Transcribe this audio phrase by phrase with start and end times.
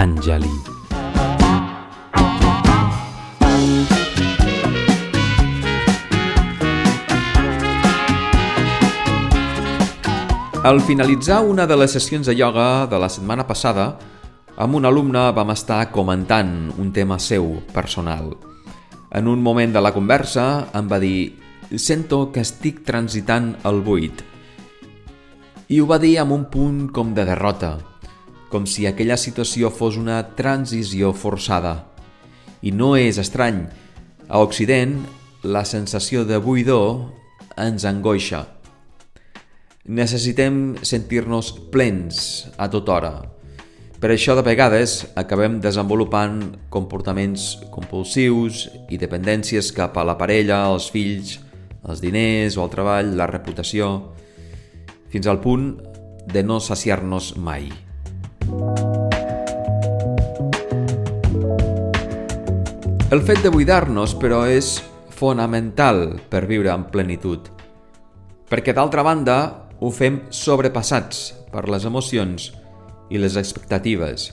[0.00, 0.48] Patanjali.
[10.64, 13.98] Al finalitzar una de les sessions de ioga de la setmana passada,
[14.56, 18.32] amb un alumne vam estar comentant un tema seu, personal.
[19.12, 21.36] En un moment de la conversa em va dir
[21.76, 24.24] «Sento que estic transitant el buit».
[25.68, 27.76] I ho va dir amb un punt com de derrota,
[28.50, 31.86] com si aquella situació fos una transició forçada.
[32.60, 33.64] I no és estrany.
[34.28, 34.98] A Occident,
[35.42, 37.06] la sensació de buidor
[37.56, 38.44] ens angoixa.
[39.86, 43.12] Necessitem sentir-nos plens a tota hora.
[44.00, 46.38] Per això, de vegades, acabem desenvolupant
[46.72, 51.36] comportaments compulsius i dependències cap a la parella, els fills,
[51.84, 53.90] els diners o el treball, la reputació,
[55.12, 55.74] fins al punt
[56.32, 57.68] de no saciar-nos mai.
[63.10, 64.76] El fet de buidar-nos, però, és
[65.18, 67.48] fonamental per viure en plenitud.
[68.46, 69.36] Perquè, d'altra banda,
[69.82, 72.50] ho fem sobrepassats per les emocions
[73.10, 74.28] i les expectatives.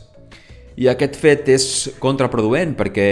[0.77, 1.65] I aquest fet és
[1.97, 3.09] contraproduent perquè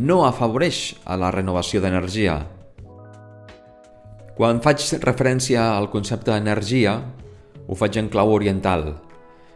[0.00, 2.38] no afavoreix a la renovació d'energia.
[4.40, 6.96] Quan faig referència al concepte d'energia,
[7.68, 8.94] ho faig en clau oriental,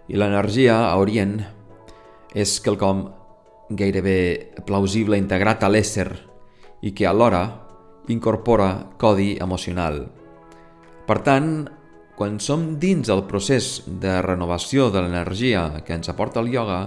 [0.08, 1.36] i l'energia a Orient
[2.34, 3.04] és quelcom
[3.70, 6.08] gairebé plausible integrat a l'ésser
[6.82, 7.44] i que alhora
[8.10, 10.02] incorpora codi emocional.
[11.06, 11.52] Per tant,
[12.18, 16.82] quan som dins el procés de renovació de l'energia que ens aporta el ioga,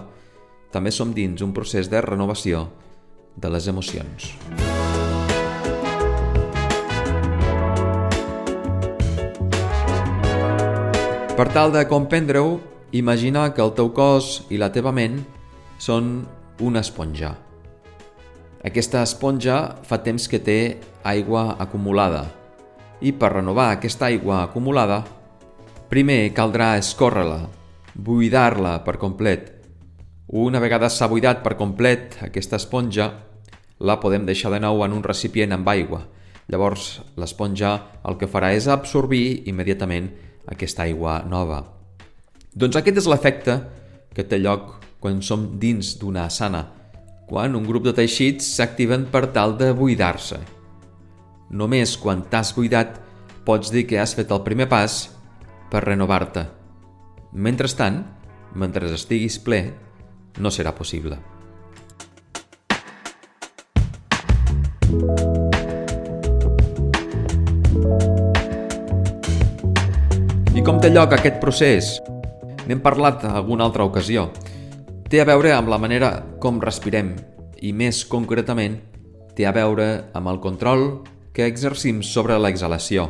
[0.71, 2.67] també som dins un procés de renovació
[3.35, 4.35] de les emocions.
[11.35, 15.19] Per tal de comprendre-ho, imagina que el teu cos i la teva ment
[15.81, 16.23] són
[16.63, 17.33] una esponja.
[18.65, 20.59] Aquesta esponja fa temps que té
[21.05, 22.25] aigua acumulada
[23.01, 25.03] i per renovar aquesta aigua acumulada,
[25.91, 27.43] primer caldrà escórrer-la,
[27.93, 29.51] buidar-la per complet.
[30.27, 33.11] Una vegada s'ha buidat per complet aquesta esponja,
[33.79, 36.05] la podem deixar de nou en un recipient amb aigua.
[36.49, 37.75] Llavors, l'esponja
[38.05, 40.11] el que farà és absorbir immediatament
[40.49, 41.74] aquesta aigua nova.
[42.55, 43.53] Doncs aquest és l'efecte
[44.15, 46.61] que té lloc quan som dins d'una asana,
[47.27, 50.39] quan un grup de teixits s'activen per tal de buidar-se.
[51.51, 52.95] Només quan t'has buidat
[53.43, 54.95] pots dir que has fet el primer pas
[55.67, 56.45] per renovar-te.
[57.35, 57.99] Mentrestant,
[58.55, 59.61] mentre estiguis ple,
[60.39, 61.19] no serà possible.
[70.55, 71.97] I com té lloc aquest procés?
[72.65, 74.29] N'hem parlat en alguna altra ocasió
[75.09, 76.09] té a veure amb la manera
[76.41, 77.13] com respirem
[77.61, 78.79] i més concretament
[79.37, 79.85] té a veure
[80.17, 80.85] amb el control
[81.35, 83.09] que exercim sobre l'exhalació.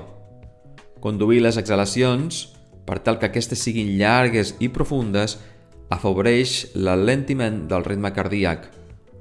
[0.99, 2.49] Conduir les exhalacions,
[2.85, 5.37] per tal que aquestes siguin llargues i profundes,
[5.93, 8.67] afavoreix l'alentiment del ritme cardíac,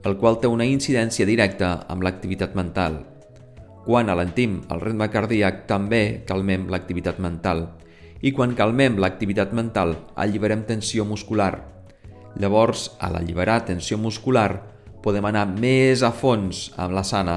[0.05, 3.03] el qual té una incidència directa amb l'activitat mental.
[3.85, 7.67] Quan alentim el ritme cardíac, també calmem l'activitat mental.
[8.25, 11.75] I quan calmem l'activitat mental, alliberem tensió muscular,
[12.41, 14.51] Llavors, a l'alliberar tensió muscular,
[15.05, 17.37] podem anar més a fons amb la sana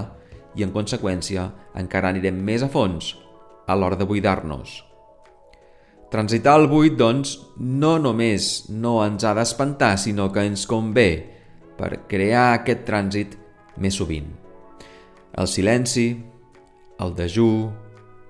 [0.55, 1.45] i, en conseqüència,
[1.77, 3.13] encara anirem més a fons
[3.67, 4.81] a l'hora de buidar-nos.
[6.09, 11.09] Transitar el buit, doncs, no només no ens ha d'espantar, sinó que ens convé
[11.77, 13.35] per crear aquest trànsit
[13.77, 14.31] més sovint.
[15.37, 16.07] El silenci,
[17.03, 17.51] el dejú,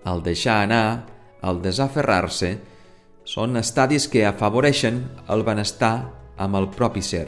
[0.10, 1.06] el deixar anar,
[1.44, 2.58] el desaferrar-se,
[3.28, 5.02] són estadis que afavoreixen
[5.34, 7.28] el benestar amb el propi ser.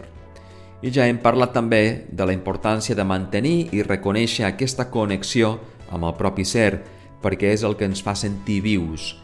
[0.81, 5.58] I ja hem parlat també de la importància de mantenir i reconèixer aquesta connexió
[5.92, 6.80] amb el propi ser,
[7.19, 9.18] perquè és el que ens fa sentir vius,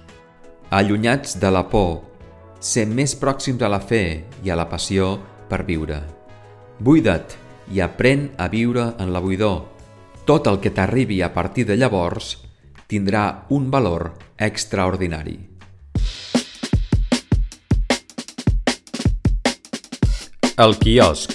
[0.70, 2.02] allunyats de la por,
[2.60, 5.16] ser més pròxims a la fe i a la passió
[5.48, 6.02] per viure.
[6.80, 7.38] Buida't
[7.72, 9.64] i aprèn a viure en la buidor.
[10.26, 12.36] Tot el que t'arribi a partir de llavors
[12.88, 15.40] tindrà un valor extraordinari.
[20.56, 21.34] El quiosc.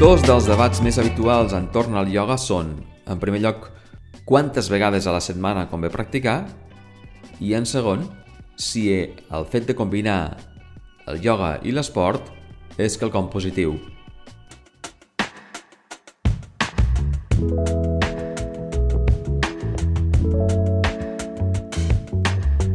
[0.00, 2.74] Dos dels debats més habituals entorn al ioga són,
[3.06, 3.70] en primer lloc,
[4.26, 6.40] quantes vegades a la setmana convé practicar
[7.38, 8.08] i, en segon,
[8.58, 10.36] si el fet de combinar
[11.06, 12.32] el ioga i l'esport
[12.80, 13.78] és quelcom positiu.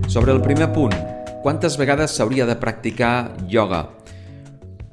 [0.10, 0.94] Sobre el primer punt,
[1.44, 3.84] quantes vegades s'hauria de practicar ioga?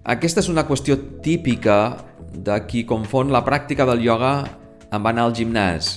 [0.05, 1.97] Aquesta és una qüestió típica
[2.37, 4.35] de qui confon la pràctica del ioga
[4.93, 5.89] amb anar al gimnàs.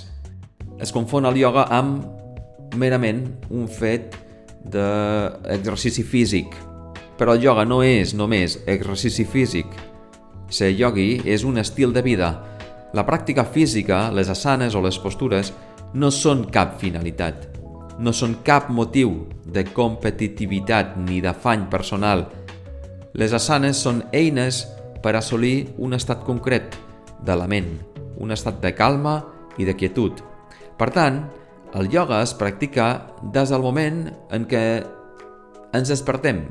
[0.80, 4.16] Es confon el ioga amb merament un fet
[4.64, 6.56] d'exercici físic.
[7.20, 9.68] Però el ioga no és només exercici físic.
[10.48, 12.32] Ser yogui és un estil de vida.
[12.96, 15.52] La pràctica física, les asanes o les postures,
[15.92, 17.49] no són cap finalitat.
[18.00, 22.28] No són cap motiu de competitivitat ni d'afany personal.
[23.14, 24.64] Les asanes són eines
[25.04, 26.78] per assolir un estat concret
[27.26, 27.74] de la ment,
[28.18, 29.20] un estat de calma
[29.60, 30.22] i de quietud.
[30.80, 31.26] Per tant,
[31.76, 34.64] el ioga es practica des del moment en què
[35.76, 36.46] ens despertem,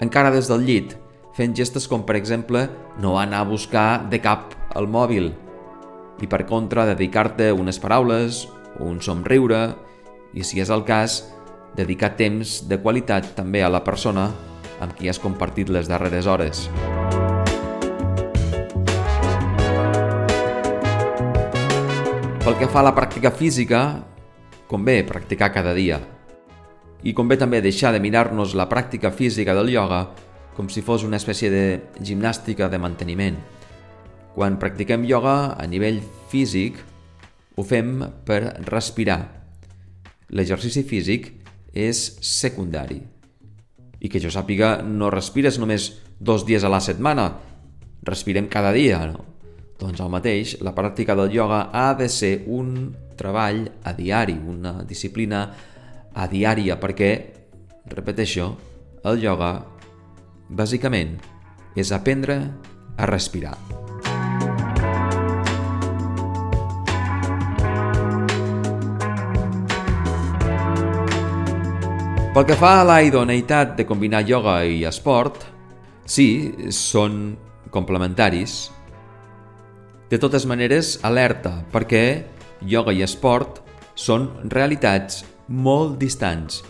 [0.00, 0.96] encara des del llit,
[1.36, 2.66] fent gestes com, per exemple,
[3.00, 5.30] no anar a buscar de cap el mòbil
[6.20, 8.46] i, per contra, dedicar-te unes paraules,
[8.80, 9.60] un somriure
[10.34, 11.22] i, si és el cas,
[11.76, 14.30] dedicar temps de qualitat també a la persona
[14.80, 16.68] amb qui has compartit les darreres hores.
[22.40, 24.00] Pel que fa a la pràctica física,
[24.66, 26.00] convé practicar cada dia.
[27.04, 30.08] I convé també deixar de mirar-nos la pràctica física del ioga
[30.56, 31.64] com si fos una espècie de
[32.04, 33.38] gimnàstica de manteniment.
[34.34, 36.76] Quan practiquem ioga a nivell físic,
[37.56, 39.39] ho fem per respirar.
[40.30, 41.32] L'exercici físic
[41.74, 43.00] és secundari.
[44.00, 45.90] I que jo sàpiga, no respires només
[46.20, 47.26] dos dies a la setmana,
[48.06, 49.26] respirem cada dia, no?
[49.80, 54.80] Doncs el mateix, la pràctica del ioga ha de ser un treball a diari, una
[54.84, 55.46] disciplina
[56.12, 57.10] a diària, perquè,
[57.88, 58.50] repeteixo,
[59.08, 59.54] el ioga,
[60.48, 61.16] bàsicament,
[61.76, 62.42] és aprendre
[62.96, 63.79] a respirar.
[72.30, 75.40] Pel que fa a la idoneïtat de combinar ioga i esport,
[76.06, 76.26] sí,
[76.70, 77.32] són
[77.74, 78.68] complementaris,
[80.12, 82.04] de totes maneres, alerta, perquè
[82.70, 83.58] ioga i esport
[83.98, 86.60] són realitats molt distants,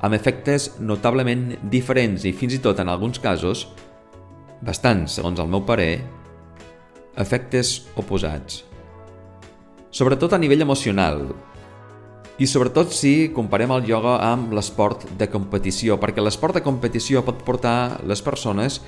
[0.00, 3.66] amb efectes notablement diferents i fins i tot en alguns casos,
[4.64, 6.00] bastants, segons el meu parer,
[7.20, 8.62] efectes oposats.
[9.92, 11.26] Sobretot a nivell emocional,
[12.40, 17.42] i sobretot si comparem el ioga amb l'esport de competició, perquè l'esport de competició pot
[17.44, 18.78] portar les persones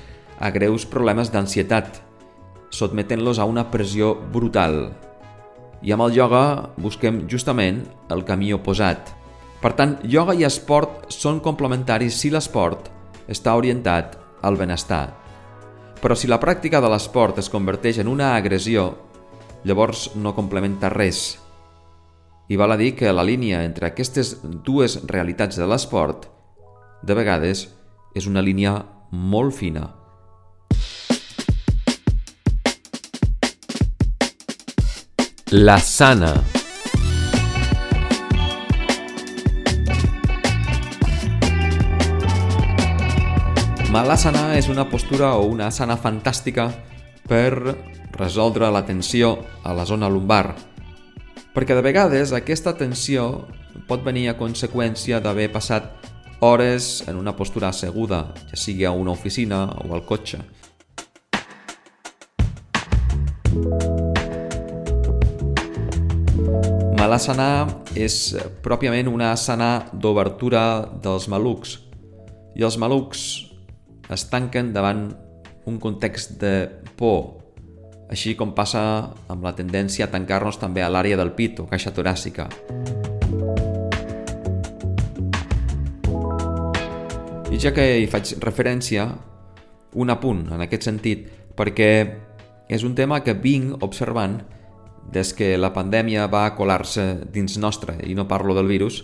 [0.41, 1.99] a greus problemes d'ansietat,
[2.73, 4.87] sotmetent-los a una pressió brutal.
[5.85, 9.13] I amb el ioga busquem justament el camí oposat.
[9.61, 12.89] Per tant, ioga i esport són complementaris si l'esport
[13.29, 15.13] està orientat al benestar.
[16.01, 18.89] Però si la pràctica de l'esport es converteix en una agressió,
[19.63, 21.42] llavors no complementa res.
[22.49, 26.27] I val a dir que la línia entre aquestes dues realitats de l'esport,
[27.03, 27.67] de vegades,
[28.15, 28.77] és una línia
[29.11, 29.87] molt fina.
[35.53, 36.33] La sana.
[43.93, 46.71] Malasana és una postura o una asana fantàstica
[47.29, 47.53] per
[48.17, 50.72] resoldre la tensió a la zona lumbar.
[51.53, 53.27] Perquè de vegades aquesta tensió
[53.85, 56.07] pot venir a conseqüència d'haver passat
[56.41, 60.41] hores en una postura asseguda, ja sigui a una oficina o al cotxe.
[66.97, 68.33] Malasana és
[68.65, 70.63] pròpiament una asana d'obertura
[71.05, 71.77] dels malucs
[72.57, 73.21] i els malucs
[74.09, 75.11] es tanquen davant
[75.69, 76.65] un context de
[76.97, 77.42] por,
[78.09, 78.81] així com passa
[79.31, 82.49] amb la tendència a tancar-nos també a l'àrea del pit o caixa toràcica.
[87.53, 89.07] I ja que hi faig referència,
[89.93, 91.89] un apunt en aquest sentit, perquè
[92.67, 94.39] és un tema que vinc observant
[95.13, 99.03] des que la pandèmia va colar-se dins nostre, i no parlo del virus,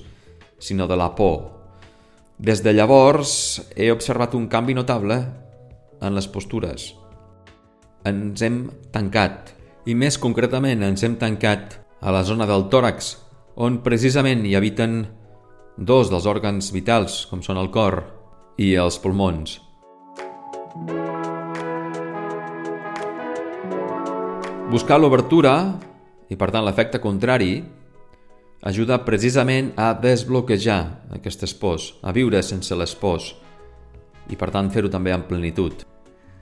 [0.57, 1.59] sinó de la por.
[2.39, 5.19] Des de llavors he observat un canvi notable
[6.01, 6.93] en les postures.
[8.07, 9.49] Ens hem tancat,
[9.83, 13.17] i més concretament ens hem tancat a la zona del tòrax,
[13.59, 15.01] on precisament hi habiten
[15.75, 17.99] dos dels òrgans vitals, com són el cor
[18.55, 19.57] i els pulmons.
[24.71, 25.53] Buscar l'obertura
[26.31, 27.57] i per tant l'efecte contrari
[28.69, 30.79] ajuda precisament a desbloquejar
[31.19, 33.33] aquestes pors, a viure sense les pors
[34.29, 35.83] i per tant fer-ho també en plenitud.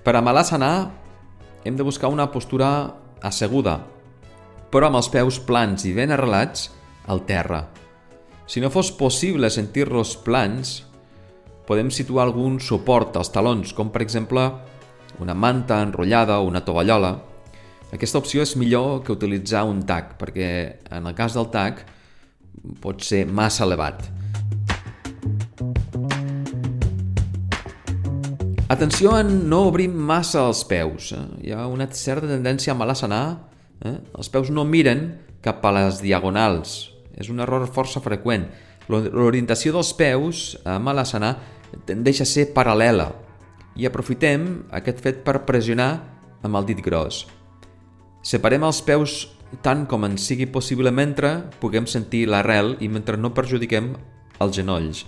[0.03, 0.71] Per a Malasana
[1.67, 2.69] hem de buscar una postura
[3.21, 3.81] asseguda,
[4.71, 6.69] però amb els peus plans i ben arrelats
[7.11, 7.65] al terra.
[8.47, 10.77] Si no fos possible sentir-los plans,
[11.67, 14.47] podem situar algun suport als talons, com per exemple
[15.19, 17.17] una manta enrotllada o una tovallola.
[17.91, 20.49] Aquesta opció és millor que utilitzar un tac, perquè
[20.91, 21.83] en el cas del tac
[22.83, 24.16] pot ser massa elevat.
[28.69, 31.13] Atenció en no obrir massa els peus.
[31.39, 33.21] Hi ha una certa tendència a malassanar.
[33.79, 33.93] Eh?
[34.19, 35.05] Els peus no miren
[35.39, 36.73] cap a les diagonals.
[37.15, 38.43] És un error força freqüent.
[38.91, 41.37] L'orientació dels peus a malassanar
[41.87, 43.07] tendeix a ser paral·lela
[43.79, 44.45] i aprofitem
[44.75, 45.91] aquest fet per pressionar
[46.43, 47.23] amb el dit gros.
[48.19, 49.29] Separem els peus
[49.63, 53.93] tant com en sigui possible mentre puguem sentir l'arrel i mentre no perjudiquem
[54.43, 55.05] els genolls.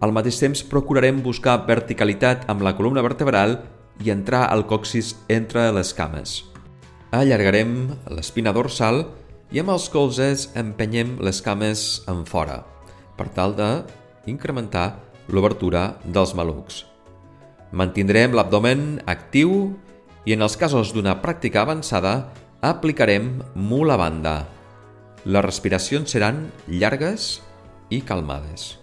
[0.00, 3.56] Al mateix temps procurarem buscar verticalitat amb la columna vertebral
[4.04, 6.44] i entrar al coxis entre les cames.
[7.10, 7.74] Allargarem
[8.14, 9.02] l'espina dorsal
[9.50, 12.60] i amb els colzes empenyem les cames en fora,
[13.16, 13.68] per tal de
[14.30, 16.84] incrementar l'obertura dels malucs.
[17.72, 19.74] Mantindrem l'abdomen actiu
[20.28, 22.28] i en els casos d'una pràctica avançada
[22.64, 24.42] aplicarem mula banda.
[25.24, 27.38] Les respiracions seran llargues
[27.90, 28.76] i calmades.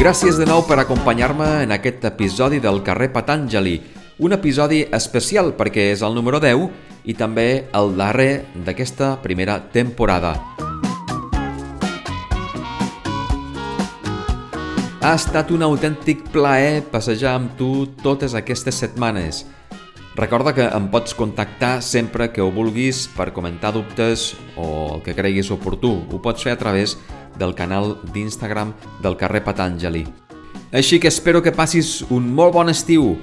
[0.00, 3.74] Gràcies de nou per acompanyar-me en aquest episodi del carrer Patàngeli,
[4.24, 6.64] un episodi especial perquè és el número 10
[7.04, 10.32] i també el darrer d'aquesta primera temporada.
[15.04, 19.44] Ha estat un autèntic plaer passejar amb tu totes aquestes setmanes.
[20.18, 25.14] Recorda que em pots contactar sempre que ho vulguis per comentar dubtes o el que
[25.14, 26.02] creguis oportú.
[26.10, 26.96] Ho pots fer a través
[27.38, 30.04] del canal d'Instagram del carrer Patàngeli.
[30.72, 33.14] Així que espero que passis un molt bon estiu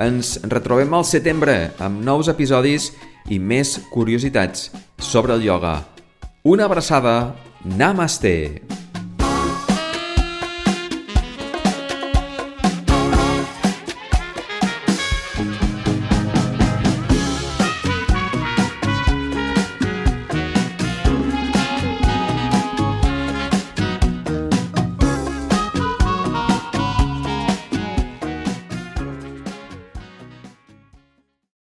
[0.00, 2.90] ens retrobem al setembre amb nous episodis
[3.28, 5.76] i més curiositats sobre el ioga.
[6.42, 7.36] Una abraçada.
[7.64, 8.69] Namaste.